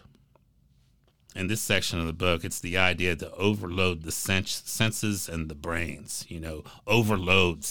In 1.35 1.47
this 1.47 1.61
section 1.61 1.99
of 1.99 2.07
the 2.07 2.13
book, 2.13 2.43
it's 2.43 2.59
the 2.59 2.77
idea 2.77 3.15
to 3.15 3.31
overload 3.33 4.03
the 4.03 4.11
senses 4.11 5.29
and 5.29 5.49
the 5.49 5.55
brains. 5.55 6.25
You 6.27 6.39
know, 6.39 6.63
overload 6.87 7.65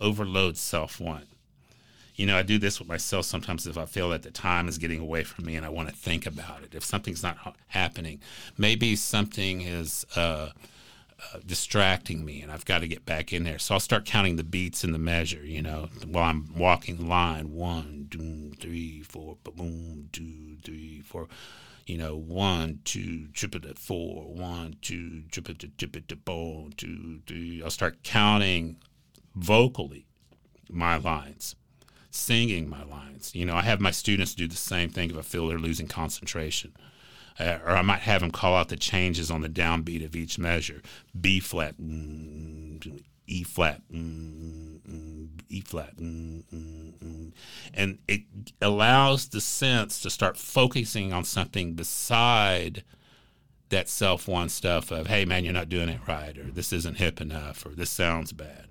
overload 0.00 0.56
self 0.56 1.00
one 1.00 1.26
you 2.18 2.26
know, 2.26 2.36
I 2.36 2.42
do 2.42 2.58
this 2.58 2.80
with 2.80 2.88
myself 2.88 3.26
sometimes 3.26 3.66
if 3.66 3.78
I 3.78 3.86
feel 3.86 4.10
that 4.10 4.24
the 4.24 4.32
time 4.32 4.66
is 4.68 4.76
getting 4.76 4.98
away 4.98 5.22
from 5.22 5.46
me 5.46 5.54
and 5.54 5.64
I 5.64 5.68
want 5.68 5.88
to 5.88 5.94
think 5.94 6.26
about 6.26 6.64
it. 6.64 6.74
If 6.74 6.84
something's 6.84 7.22
not 7.22 7.36
ha- 7.36 7.54
happening, 7.68 8.20
maybe 8.58 8.96
something 8.96 9.60
is 9.60 10.04
uh, 10.16 10.48
uh, 11.20 11.38
distracting 11.44 12.24
me 12.24 12.40
and 12.42 12.52
I've 12.52 12.64
got 12.64 12.80
to 12.80 12.88
get 12.88 13.04
back 13.04 13.32
in 13.32 13.44
there. 13.44 13.58
So 13.58 13.74
I'll 13.74 13.80
start 13.80 14.04
counting 14.04 14.36
the 14.36 14.44
beats 14.44 14.84
in 14.84 14.92
the 14.92 14.98
measure, 14.98 15.44
you 15.44 15.62
know, 15.62 15.88
while 16.06 16.24
I'm 16.24 16.52
walking 16.56 16.96
the 16.96 17.04
line. 17.04 17.52
One, 17.52 18.08
two, 18.10 18.52
three, 18.60 19.02
four, 19.02 19.36
boom, 19.42 20.08
two, 20.12 20.56
three, 20.64 21.00
four. 21.00 21.28
You 21.86 21.96
know, 21.98 22.16
one, 22.16 22.80
two, 22.84 23.28
it, 23.34 23.78
four, 23.78 24.24
one, 24.24 24.76
two, 24.82 25.22
triple 25.30 25.54
it, 25.58 26.24
boom, 26.24 26.72
two, 26.76 27.20
three. 27.26 27.62
I'll 27.62 27.70
start 27.70 28.02
counting 28.02 28.76
vocally 29.34 30.06
my 30.70 30.98
lines 30.98 31.56
singing 32.10 32.68
my 32.68 32.84
lines. 32.84 33.34
You 33.34 33.46
know, 33.46 33.54
I 33.54 33.62
have 33.62 33.80
my 33.80 33.90
students 33.90 34.34
do 34.34 34.46
the 34.46 34.56
same 34.56 34.90
thing 34.90 35.10
if 35.10 35.16
I 35.18 35.22
feel 35.22 35.48
they're 35.48 35.58
losing 35.58 35.88
concentration. 35.88 36.72
Uh, 37.38 37.58
or 37.64 37.76
I 37.76 37.82
might 37.82 38.00
have 38.00 38.20
them 38.20 38.30
call 38.30 38.56
out 38.56 38.68
the 38.68 38.76
changes 38.76 39.30
on 39.30 39.42
the 39.42 39.48
downbeat 39.48 40.04
of 40.04 40.16
each 40.16 40.38
measure 40.38 40.82
B 41.18 41.40
flat, 41.40 41.76
mm, 41.80 43.02
E 43.26 43.42
flat, 43.44 43.82
mm, 43.92 45.28
E 45.48 45.60
flat. 45.60 45.96
Mm, 45.96 47.32
and 47.74 47.98
it 48.08 48.22
allows 48.60 49.28
the 49.28 49.40
sense 49.40 50.00
to 50.00 50.10
start 50.10 50.36
focusing 50.36 51.12
on 51.12 51.24
something 51.24 51.74
beside 51.74 52.82
that 53.68 53.88
self 53.88 54.26
one 54.26 54.48
stuff 54.48 54.90
of, 54.90 55.06
hey, 55.06 55.24
man, 55.24 55.44
you're 55.44 55.52
not 55.52 55.68
doing 55.68 55.88
it 55.88 56.00
right, 56.08 56.36
or 56.38 56.50
this 56.50 56.72
isn't 56.72 56.96
hip 56.96 57.20
enough, 57.20 57.64
or 57.66 57.70
this 57.70 57.90
sounds 57.90 58.32
bad 58.32 58.68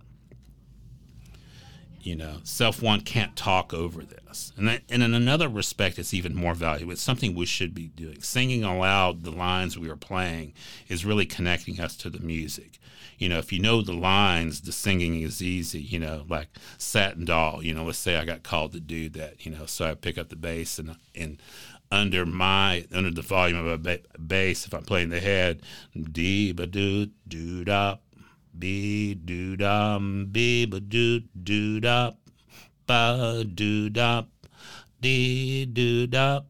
you 2.02 2.16
know 2.16 2.38
self 2.44 2.82
one 2.82 3.02
can't 3.02 3.36
talk 3.36 3.74
over 3.74 4.04
this. 4.04 4.54
And 4.58 4.68
that, 4.68 4.82
and 4.90 5.04
in 5.04 5.14
another 5.14 5.50
respect 5.50 6.00
it's 6.00 6.14
even 6.14 6.36
more 6.36 6.54
valuable. 6.54 6.94
It's 6.94 7.02
something 7.02 7.36
we 7.36 7.46
should 7.46 7.74
be 7.74 7.88
doing. 7.88 8.22
Singing 8.22 8.64
aloud 8.64 9.24
the 9.24 9.32
lines 9.32 9.78
we 9.78 9.90
are 9.90 9.96
playing 9.96 10.54
is 10.88 11.06
really 11.06 11.26
connecting 11.26 11.80
us 11.80 11.96
to 11.98 12.10
the 12.10 12.20
music. 12.20 12.80
You 13.18 13.30
know 13.30 13.40
if 13.40 13.52
you 13.52 13.60
know 13.60 13.82
the 13.82 13.94
lines 13.94 14.62
the 14.62 14.72
singing 14.72 15.22
is 15.22 15.42
easy 15.42 15.82
you 15.82 16.00
know 16.00 16.26
like 16.30 16.50
satin 16.78 17.26
doll. 17.26 17.64
You 17.64 17.74
know 17.74 17.84
let's 17.86 17.98
say 17.98 18.16
i 18.16 18.26
got 18.26 18.44
called 18.44 18.74
to 18.74 18.80
do 18.80 19.10
that 19.10 19.46
you 19.46 19.52
know 19.52 19.66
so 19.66 19.86
i 19.90 19.94
pick 19.96 20.18
up 20.18 20.30
the 20.30 20.36
bass 20.36 20.78
and 20.80 20.96
and 21.16 21.42
under 21.92 22.26
my 22.26 22.86
under 22.94 23.12
the 23.12 23.22
volume 23.22 23.58
of 23.58 23.68
a 23.68 23.78
ba- 23.78 24.18
bass 24.20 24.66
if 24.66 24.74
i'm 24.74 24.84
playing 24.84 25.10
the 25.10 25.20
head 25.20 25.62
dee 26.12 26.52
ba 26.52 26.68
doo 26.68 27.08
doo 27.28 27.64
da 27.64 27.96
Be 28.58 29.14
do 29.14 29.56
dum, 29.56 30.28
be 30.32 30.66
ba 30.66 30.80
do 30.80 31.22
do 31.44 31.80
da, 31.80 32.12
ba 32.86 33.44
do 33.44 33.90
da, 33.90 34.24
dee 35.02 35.66
do 35.66 36.08
da, 36.08 36.42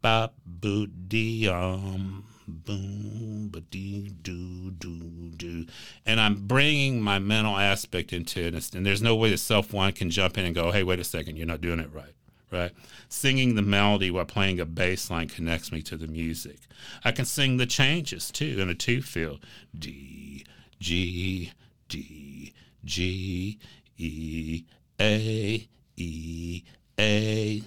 ba 0.00 0.30
boo 0.46 0.86
dee 0.86 1.48
um, 1.48 2.24
boom, 2.46 3.48
ba 3.50 3.60
dee 3.60 4.10
do 4.22 4.70
do 4.70 5.30
do. 5.36 5.66
And 6.06 6.20
I'm 6.20 6.46
bringing 6.46 7.02
my 7.02 7.18
mental 7.18 7.56
aspect 7.56 8.12
into 8.12 8.40
it, 8.40 8.74
and 8.74 8.86
there's 8.86 9.02
no 9.02 9.14
way 9.14 9.30
the 9.30 9.36
self 9.36 9.72
one 9.72 9.92
can 9.92 10.10
jump 10.10 10.38
in 10.38 10.46
and 10.46 10.54
go, 10.54 10.70
hey, 10.70 10.82
wait 10.82 11.00
a 11.00 11.04
second, 11.04 11.36
you're 11.36 11.46
not 11.46 11.60
doing 11.60 11.80
it 11.80 11.92
right 11.92 12.14
right? 12.52 12.72
Singing 13.08 13.54
the 13.54 13.62
melody 13.62 14.10
while 14.10 14.24
playing 14.24 14.60
a 14.60 14.64
bass 14.64 15.10
line 15.10 15.28
connects 15.28 15.72
me 15.72 15.82
to 15.82 15.96
the 15.96 16.06
music. 16.06 16.58
I 17.04 17.12
can 17.12 17.24
sing 17.24 17.56
the 17.56 17.66
changes 17.66 18.30
too 18.30 18.56
in 18.60 18.68
a 18.68 18.74
two 18.74 19.02
feel. 19.02 19.40
D, 19.76 20.44
G, 20.78 21.52
D, 21.88 22.52
G, 22.84 23.58
E, 23.98 24.64
A, 25.00 25.68
E, 25.96 26.62
A, 26.98 27.62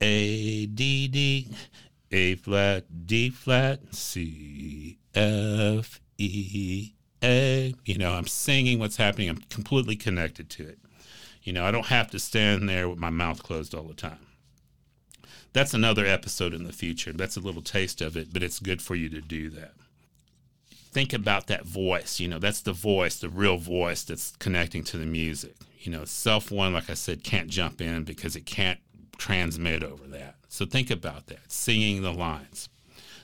A, 0.00 0.66
D, 0.66 1.08
D, 1.08 1.48
A 2.10 2.34
flat, 2.36 3.06
D 3.06 3.30
flat, 3.30 3.80
C, 3.94 4.98
F, 5.14 6.00
E, 6.18 6.92
A. 7.22 7.74
You 7.84 7.98
know, 7.98 8.12
I'm 8.12 8.26
singing 8.26 8.78
what's 8.78 8.96
happening. 8.96 9.28
I'm 9.28 9.38
completely 9.48 9.96
connected 9.96 10.50
to 10.50 10.68
it. 10.68 10.78
You 11.42 11.52
know, 11.52 11.64
I 11.64 11.70
don't 11.70 11.86
have 11.86 12.10
to 12.12 12.18
stand 12.18 12.68
there 12.68 12.88
with 12.88 12.98
my 12.98 13.10
mouth 13.10 13.42
closed 13.42 13.74
all 13.74 13.84
the 13.84 13.94
time. 13.94 14.26
That's 15.52 15.74
another 15.74 16.06
episode 16.06 16.54
in 16.54 16.64
the 16.64 16.72
future. 16.72 17.12
That's 17.12 17.36
a 17.36 17.40
little 17.40 17.62
taste 17.62 18.00
of 18.00 18.16
it, 18.16 18.32
but 18.32 18.42
it's 18.42 18.58
good 18.58 18.80
for 18.80 18.94
you 18.94 19.08
to 19.10 19.20
do 19.20 19.50
that 19.50 19.74
think 20.92 21.12
about 21.12 21.46
that 21.48 21.64
voice. 21.64 22.20
You 22.20 22.28
know, 22.28 22.38
that's 22.38 22.60
the 22.60 22.72
voice, 22.72 23.18
the 23.18 23.28
real 23.28 23.56
voice 23.56 24.04
that's 24.04 24.36
connecting 24.36 24.84
to 24.84 24.98
the 24.98 25.06
music. 25.06 25.56
You 25.80 25.90
know, 25.90 26.04
self 26.04 26.50
one, 26.50 26.74
like 26.74 26.90
I 26.90 26.94
said, 26.94 27.24
can't 27.24 27.48
jump 27.48 27.80
in 27.80 28.04
because 28.04 28.36
it 28.36 28.46
can't 28.46 28.78
transmit 29.18 29.82
over 29.82 30.06
that. 30.08 30.36
So 30.48 30.64
think 30.66 30.90
about 30.90 31.26
that, 31.26 31.50
singing 31.50 32.02
the 32.02 32.12
lines. 32.12 32.68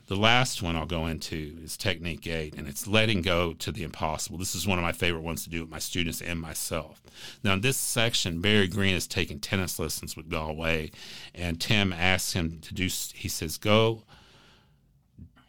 The 0.07 0.17
last 0.17 0.63
one 0.63 0.75
I'll 0.75 0.87
go 0.87 1.07
into 1.07 1.59
is 1.63 1.77
technique 1.77 2.27
eight, 2.27 2.55
and 2.55 2.67
it's 2.67 2.87
letting 2.87 3.21
go 3.21 3.53
to 3.53 3.71
the 3.71 3.83
impossible. 3.83 4.39
This 4.39 4.55
is 4.55 4.67
one 4.67 4.79
of 4.79 4.83
my 4.83 4.93
favorite 4.93 5.23
ones 5.23 5.45
to 5.45 5.51
do 5.51 5.61
with 5.61 5.71
my 5.71 5.79
students 5.79 6.23
and 6.23 6.41
myself. 6.41 7.03
Now, 7.45 7.53
in 7.53 7.61
this 7.61 7.77
section, 7.77 8.41
Barry 8.41 8.69
Green 8.69 8.95
is 8.95 9.07
taking 9.07 9.39
tennis 9.39 9.79
lessons 9.79 10.17
with 10.17 10.31
Gallwey, 10.31 10.95
and 11.35 11.61
Tim 11.61 11.93
asks 11.93 12.33
him 12.33 12.59
to 12.61 12.73
do, 12.73 12.85
he 12.85 13.29
says, 13.29 13.59
go 13.59 14.05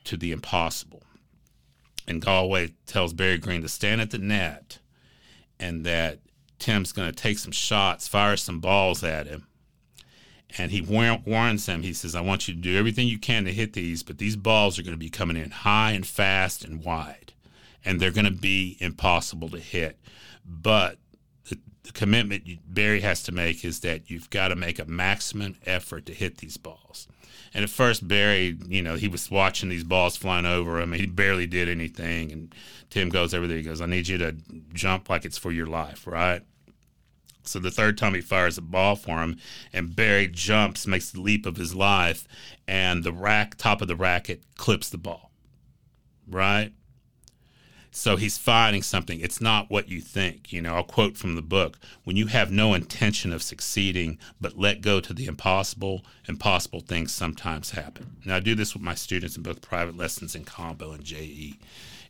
to 0.03 0.17
the 0.17 0.33
impossible 0.33 1.03
and 2.09 2.21
Gallwey 2.21 2.73
tells 2.87 3.13
Barry 3.13 3.37
Green 3.37 3.61
to 3.61 3.69
stand 3.69 4.01
at 4.01 4.09
the 4.09 4.17
net 4.17 4.79
and 5.59 5.85
that 5.85 6.19
Tim's 6.57 6.91
going 6.91 7.09
to 7.09 7.15
take 7.15 7.37
some 7.37 7.51
shots, 7.51 8.07
fire 8.07 8.35
some 8.35 8.59
balls 8.59 9.03
at 9.03 9.27
him. 9.27 9.45
And 10.57 10.71
he 10.71 10.81
warns 10.81 11.67
him, 11.67 11.83
he 11.83 11.93
says, 11.93 12.15
I 12.15 12.21
want 12.21 12.47
you 12.47 12.55
to 12.55 12.59
do 12.59 12.77
everything 12.77 13.07
you 13.07 13.19
can 13.19 13.45
to 13.45 13.53
hit 13.53 13.73
these, 13.73 14.01
but 14.01 14.17
these 14.17 14.35
balls 14.35 14.79
are 14.79 14.83
going 14.83 14.95
to 14.95 14.97
be 14.97 15.11
coming 15.11 15.37
in 15.37 15.51
high 15.51 15.91
and 15.91 16.05
fast 16.05 16.65
and 16.65 16.83
wide. 16.83 17.33
And 17.85 17.99
they're 17.99 18.09
going 18.09 18.25
to 18.25 18.31
be 18.31 18.75
impossible 18.79 19.49
to 19.49 19.59
hit. 19.59 19.99
But 20.43 20.97
the, 21.89 21.99
commitment 21.99 22.43
Barry 22.71 23.01
has 23.01 23.23
to 23.23 23.31
make 23.31 23.65
is 23.65 23.79
that 23.79 24.09
you've 24.09 24.29
got 24.29 24.49
to 24.49 24.55
make 24.55 24.79
a 24.79 24.85
maximum 24.85 25.55
effort 25.65 26.05
to 26.05 26.13
hit 26.13 26.37
these 26.37 26.57
balls. 26.57 27.07
And 27.53 27.63
at 27.63 27.69
first, 27.69 28.07
Barry, 28.07 28.57
you 28.67 28.83
know, 28.83 28.95
he 28.95 29.07
was 29.07 29.31
watching 29.31 29.69
these 29.69 29.83
balls 29.83 30.15
flying 30.15 30.45
over 30.45 30.79
him. 30.79 30.93
He 30.93 31.07
barely 31.07 31.47
did 31.47 31.67
anything. 31.67 32.31
And 32.31 32.55
Tim 32.91 33.09
goes 33.09 33.33
over 33.33 33.47
there. 33.47 33.57
He 33.57 33.63
goes, 33.63 33.81
I 33.81 33.87
need 33.87 34.07
you 34.07 34.19
to 34.19 34.35
jump 34.73 35.09
like 35.09 35.25
it's 35.25 35.37
for 35.37 35.51
your 35.51 35.65
life, 35.65 36.05
right? 36.05 36.43
So 37.43 37.57
the 37.57 37.71
third 37.71 37.97
time 37.97 38.13
he 38.13 38.21
fires 38.21 38.59
a 38.59 38.61
ball 38.61 38.95
for 38.95 39.23
him, 39.23 39.37
and 39.73 39.95
Barry 39.95 40.27
jumps, 40.27 40.85
makes 40.85 41.09
the 41.09 41.21
leap 41.21 41.47
of 41.47 41.55
his 41.57 41.73
life, 41.73 42.27
and 42.67 43.03
the 43.03 43.13
rack 43.13 43.55
top 43.55 43.81
of 43.81 43.87
the 43.87 43.95
racket 43.95 44.43
clips 44.55 44.89
the 44.89 44.99
ball, 44.99 45.31
right? 46.29 46.71
So 47.91 48.17
he's 48.17 48.37
finding 48.37 48.83
something. 48.83 49.19
It's 49.19 49.41
not 49.41 49.69
what 49.69 49.89
you 49.89 49.99
think. 49.99 50.53
You 50.53 50.61
know, 50.61 50.75
I'll 50.75 50.83
quote 50.83 51.17
from 51.17 51.35
the 51.35 51.41
book 51.41 51.79
when 52.03 52.15
you 52.15 52.27
have 52.27 52.51
no 52.51 52.73
intention 52.73 53.33
of 53.33 53.41
succeeding, 53.41 54.19
but 54.39 54.57
let 54.57 54.81
go 54.81 54.99
to 54.99 55.13
the 55.13 55.25
impossible, 55.25 56.05
impossible 56.27 56.81
things 56.81 57.11
sometimes 57.11 57.71
happen. 57.71 58.17
Now, 58.25 58.35
I 58.35 58.41
do 58.41 58.53
this 58.53 58.73
with 58.73 58.83
my 58.83 58.95
students 58.95 59.35
in 59.35 59.43
both 59.43 59.61
private 59.61 59.97
lessons 59.97 60.35
and 60.35 60.45
combo 60.45 60.91
and 60.91 61.03
JE. 61.03 61.59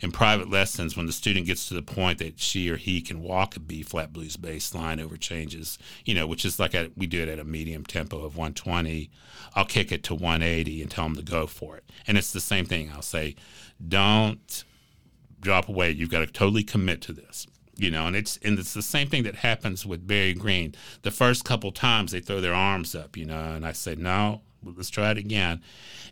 In 0.02 0.12
private 0.12 0.50
lessons, 0.50 0.96
when 0.96 1.08
the 1.08 1.12
student 1.12 1.46
gets 1.46 1.68
to 1.68 1.74
the 1.74 1.82
point 1.82 2.20
that 2.20 2.40
she 2.40 2.70
or 2.70 2.78
he 2.78 3.02
can 3.02 3.22
walk 3.22 3.58
a 3.58 3.60
B 3.60 3.84
flat 3.84 4.14
blues 4.14 4.38
bass 4.38 4.74
line 4.74 5.00
over 5.00 5.18
changes, 5.18 5.78
you 6.06 6.14
know, 6.14 6.26
which 6.26 6.46
is 6.46 6.58
like 6.58 6.74
a, 6.74 6.90
we 6.96 7.06
do 7.06 7.22
it 7.22 7.28
at 7.28 7.40
a 7.40 7.44
medium 7.44 7.84
tempo 7.84 8.18
of 8.18 8.38
120, 8.38 9.10
I'll 9.56 9.66
kick 9.66 9.92
it 9.92 10.04
to 10.04 10.16
180 10.16 10.82
and 10.82 10.90
tell 10.90 11.04
them 11.04 11.16
to 11.18 11.22
go 11.22 11.48
for 11.48 11.76
it. 11.76 11.84
And 12.08 12.18
it's 12.18 12.32
the 12.32 12.40
same 12.40 12.66
thing. 12.66 12.92
I'll 12.94 13.02
say, 13.02 13.36
don't 13.86 14.64
drop 15.42 15.70
away. 15.70 15.92
You've 15.92 16.10
got 16.10 16.20
to 16.20 16.28
totally 16.28 16.64
commit 16.64 17.02
to 17.02 17.14
this. 17.14 17.48
You 17.76 17.90
know, 17.92 18.08
and 18.08 18.16
it's 18.16 18.38
and 18.44 18.60
it's 18.60 18.74
the 18.74 18.82
same 18.82 19.08
thing 19.08 19.24
that 19.24 19.36
happens 19.36 19.86
with 19.86 20.06
Barry 20.06 20.34
Green. 20.34 20.76
The 21.04 21.12
first 21.12 21.46
couple 21.46 21.72
times 21.72 22.12
they 22.12 22.20
throw 22.20 22.42
their 22.42 22.54
arms 22.54 22.94
up, 22.94 23.16
you 23.16 23.24
know, 23.24 23.54
and 23.54 23.66
I 23.66 23.72
say, 23.72 23.96
no, 23.96 24.42
let's 24.64 24.90
try 24.90 25.12
it 25.12 25.18
again. 25.18 25.62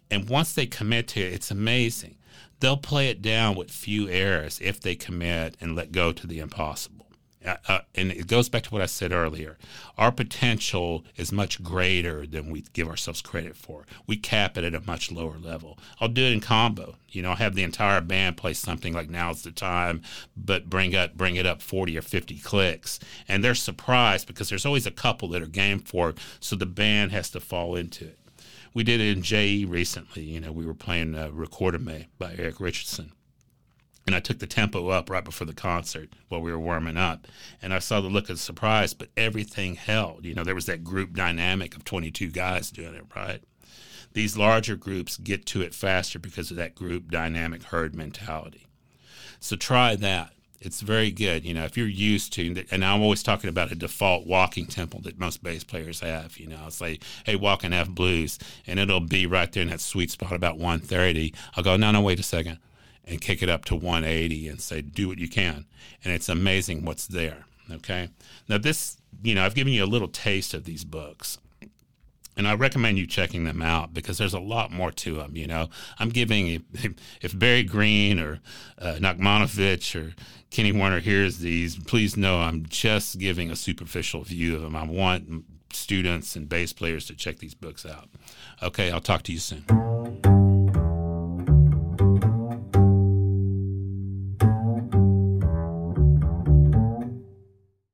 And 0.10 0.30
once 0.30 0.54
they 0.54 0.66
commit 0.66 1.10
to 1.10 1.20
it, 1.20 1.34
it's 1.34 1.52
amazing. 1.52 2.16
They'll 2.62 2.78
play 2.78 3.10
it 3.10 3.22
down 3.22 3.56
with 3.56 3.70
few 3.70 4.08
errors 4.08 4.60
if 4.64 4.80
they 4.80 4.96
commit 4.96 5.58
and 5.60 5.76
let 5.76 5.92
go 5.92 6.14
to 6.14 6.26
the 6.26 6.40
impossible. 6.40 7.07
Uh, 7.48 7.56
uh, 7.70 7.80
and 7.96 8.12
it 8.12 8.28
goes 8.28 8.50
back 8.50 8.64
to 8.64 8.70
what 8.72 8.82
I 8.82 8.88
said 8.88 9.14
earlier. 9.14 9.58
Our 9.98 10.12
potential 10.12 11.06
is 11.16 11.32
much 11.32 11.64
greater 11.64 12.28
than 12.28 12.52
we 12.52 12.66
give 12.74 12.90
ourselves 12.90 13.22
credit 13.22 13.56
for. 13.56 13.86
We 14.06 14.18
cap 14.18 14.58
it 14.58 14.66
at 14.66 14.76
a 14.76 14.82
much 14.82 15.12
lower 15.12 15.38
level. 15.40 15.80
I'll 16.02 16.10
do 16.10 16.26
it 16.26 16.34
in 16.34 16.42
combo. 16.42 16.96
You 17.10 17.22
know, 17.22 17.30
I'll 17.30 17.36
have 17.38 17.56
the 17.56 17.64
entire 17.64 18.02
band 18.02 18.36
play 18.36 18.54
something 18.54 18.94
like 18.94 19.10
"Now's 19.10 19.44
the 19.44 19.52
Time," 19.52 20.02
but 20.36 20.70
bring 20.70 20.94
up 20.94 21.16
bring 21.16 21.38
it 21.38 21.46
up 21.46 21.62
forty 21.62 21.98
or 21.98 22.02
fifty 22.02 22.38
clicks, 22.38 23.00
and 23.30 23.42
they're 23.44 23.56
surprised 23.56 24.28
because 24.28 24.50
there's 24.50 24.66
always 24.66 24.86
a 24.86 24.92
couple 24.92 25.30
that 25.30 25.42
are 25.42 25.48
game 25.48 25.80
for 25.80 26.10
it, 26.10 26.18
so 26.42 26.56
the 26.56 26.66
band 26.66 27.14
has 27.14 27.30
to 27.30 27.40
fall 27.40 27.76
into 27.76 28.06
it. 28.06 28.20
We 28.74 28.84
did 28.84 29.00
it 29.00 29.16
in 29.16 29.24
JE 29.24 29.66
recently. 29.66 30.24
You 30.24 30.42
know, 30.42 30.52
we 30.52 30.66
were 30.66 30.74
playing 30.74 31.16
uh, 31.16 31.30
"Recorda 31.30 31.80
Me" 31.80 32.08
by 32.20 32.36
Eric 32.38 32.60
Richardson 32.60 33.14
and 34.08 34.16
I 34.16 34.22
took 34.22 34.40
the 34.40 34.48
tempo 34.48 34.88
up 34.88 35.10
right 35.10 35.24
before 35.24 35.46
the 35.46 35.54
concert 35.54 36.14
while 36.30 36.42
we 36.42 36.52
were 36.52 36.60
warming 36.60 36.96
up. 36.96 37.28
And 37.62 37.74
I 37.74 37.80
saw 37.80 38.00
the 38.00 38.08
look 38.08 38.30
of 38.30 38.40
surprise, 38.40 38.94
but 38.94 39.10
everything 39.18 39.76
held. 39.76 40.24
You 40.24 40.34
know, 40.34 40.46
there 40.46 40.56
was 40.56 40.66
that 40.68 40.86
group 40.86 41.14
dynamic 41.14 41.76
of 41.76 41.84
22 41.84 42.30
guys 42.30 42.72
doing 42.72 42.96
it, 42.96 43.04
right? 43.14 43.44
These 44.14 44.38
larger 44.38 44.78
groups 44.78 45.18
get 45.18 45.46
to 45.48 45.62
it 45.62 45.76
faster 45.76 46.20
because 46.20 46.50
of 46.50 46.58
that 46.58 46.74
group 46.74 47.12
dynamic 47.12 47.64
herd 47.64 47.94
mentality. 47.94 48.66
So 49.42 49.58
try 49.58 49.98
that. 49.98 50.32
It's 50.62 50.82
very 50.82 51.12
good. 51.12 51.46
You 51.46 51.54
know, 51.54 51.66
if 51.66 51.78
you're 51.78 51.86
used 51.86 52.34
to, 52.34 52.64
and 52.72 52.84
I'm 52.84 53.02
always 53.02 53.22
talking 53.22 53.50
about 53.50 53.72
a 53.72 53.76
default 53.76 54.26
walking 54.26 54.66
tempo 54.68 55.00
that 55.02 55.20
most 55.20 55.44
bass 55.44 55.64
players 55.66 56.00
have. 56.00 56.38
You 56.38 56.48
know, 56.48 56.58
I'll 56.64 56.72
say, 56.72 57.00
hey, 57.26 57.36
walk 57.36 57.64
in 57.64 57.74
F 57.74 57.90
blues, 57.90 58.40
and 58.66 58.80
it'll 58.80 59.02
be 59.02 59.28
right 59.28 59.52
there 59.52 59.64
in 59.64 59.70
that 59.70 59.82
sweet 59.82 60.10
spot 60.10 60.32
about 60.32 60.58
130. 60.58 61.34
I'll 61.56 61.64
go, 61.64 61.76
no, 61.76 61.92
no, 61.92 62.02
wait 62.02 62.20
a 62.20 62.24
second 62.24 62.58
and 63.08 63.22
kick 63.22 63.42
it 63.42 63.50
up 63.50 63.66
to 63.66 63.76
180 63.76 64.48
and 64.48 64.62
say, 64.62 64.82
do 64.82 65.08
what 65.08 65.18
you 65.18 65.30
can. 65.30 65.66
And 66.04 66.14
it's 66.14 66.30
amazing 66.30 66.86
what's 66.86 67.08
there. 67.08 67.46
Okay. 67.72 68.10
Now, 68.48 68.58
this, 68.58 68.98
you 69.24 69.36
know, 69.36 69.46
I've 69.46 69.56
given 69.56 69.74
you 69.74 69.84
a 69.84 69.88
little 69.88 70.08
taste 70.08 70.54
of 70.54 70.66
these 70.66 70.84
books. 70.84 71.38
And 72.36 72.48
I 72.48 72.54
recommend 72.54 73.00
you 73.00 73.08
checking 73.08 73.46
them 73.46 73.64
out 73.64 73.96
because 73.96 74.20
there's 74.20 74.36
a 74.36 74.40
lot 74.40 74.72
more 74.72 74.92
to 74.92 75.16
them. 75.16 75.36
You 75.36 75.48
know, 75.48 75.70
I'm 75.98 76.10
giving 76.10 76.64
if, 77.22 77.38
Barry 77.38 77.64
Green 77.64 78.20
or 78.20 78.42
uh, 78.78 78.98
Nachmanovitch 79.00 80.00
or 80.00 80.14
Kenny 80.52 80.72
Werner 80.72 81.00
hears 81.00 81.40
these, 81.40 81.80
please 81.80 82.16
know 82.16 82.40
I'm 82.40 82.66
just 82.68 83.18
giving 83.18 83.50
a 83.50 83.56
superficial 83.56 84.22
view 84.22 84.56
of 84.56 84.62
them. 84.62 84.76
I 84.76 84.84
want 84.84 85.46
students 85.74 86.36
and 86.36 86.48
bass 86.48 86.74
players 86.74 87.06
to 87.08 87.16
check 87.16 87.40
these 87.40 87.56
books 87.56 87.88
out. 87.88 88.10
Okay, 88.62 88.92
I'll 88.92 89.02
talk 89.02 89.24
to 89.24 89.34
you 89.34 89.40
soon. 89.40 90.37